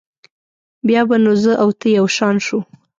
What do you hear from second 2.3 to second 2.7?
شو.